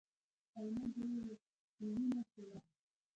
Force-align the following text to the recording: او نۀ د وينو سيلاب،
او 0.55 0.65
نۀ 0.73 0.83
د 0.95 0.97
وينو 1.79 2.21
سيلاب، 2.31 2.65